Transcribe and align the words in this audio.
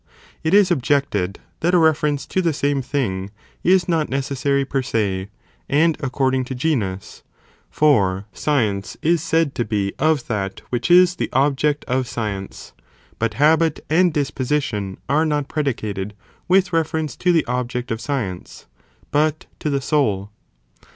It 0.43 0.55
is 0.55 0.71
objected, 0.71 1.37
that 1.59 1.75
a 1.75 1.77
reference 1.77 2.25
to 2.25 2.41
the 2.41 2.53
same 2.53 2.81
thing 2.81 3.29
is 3.63 3.87
not 3.87 4.09
necessary 4.09 4.65
per 4.65 4.81
se, 4.81 5.29
and 5.69 5.95
according 5.99 6.43
to 6.45 6.55
genus, 6.55 7.21
for 7.69 8.25
science 8.33 8.97
is' 9.03 9.21
said 9.21 9.53
to 9.53 9.63
be 9.63 9.93
of 9.99 10.25
that 10.25 10.59
which 10.71 10.89
is 10.89 11.17
the 11.17 11.29
object 11.33 11.85
of 11.85 12.07
science, 12.07 12.73
but 13.19 13.35
habit 13.35 13.85
and 13.91 14.11
disposition 14.11 14.97
are 15.07 15.23
not 15.23 15.47
predicated 15.47 16.15
with 16.47 16.73
reference 16.73 17.15
to 17.17 17.31
the 17.31 17.45
object 17.45 17.91
of 17.91 18.01
science, 18.01 18.65
but 19.11 19.45
to 19.59 19.69
the 19.69 19.81
soul. 19.81 20.31